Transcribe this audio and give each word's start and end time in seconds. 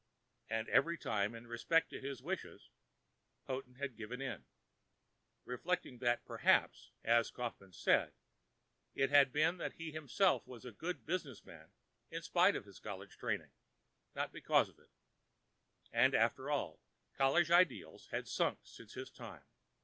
And 0.49 0.67
each 0.67 0.99
time, 1.03 1.35
in 1.35 1.45
respect 1.45 1.91
to 1.91 2.01
his 2.01 2.23
wishes, 2.23 2.71
Houghton 3.45 3.75
had 3.75 3.95
given 3.95 4.19
in, 4.19 4.45
reflecting 5.45 5.99
that 5.99 6.25
perhaps 6.25 6.89
(as 7.03 7.29
Kaufmann 7.29 7.71
said) 7.71 8.15
it 8.95 9.11
had 9.11 9.31
been 9.31 9.57
that 9.57 9.73
he, 9.73 9.91
himself, 9.91 10.47
was 10.47 10.65
a 10.65 10.71
good 10.71 11.05
business 11.05 11.45
man 11.45 11.71
in 12.09 12.23
spite 12.23 12.55
of 12.55 12.65
his 12.65 12.79
college 12.79 13.15
training, 13.19 13.51
not 14.15 14.33
because 14.33 14.69
of 14.69 14.79
it; 14.79 14.89
and, 15.91 16.15
after 16.15 16.49
all, 16.49 16.81
college 17.13 17.51
ideals 17.51 18.07
had 18.07 18.27
sunk 18.27 18.61
since 18.63 18.95
his 18.95 19.11
time. 19.11 19.43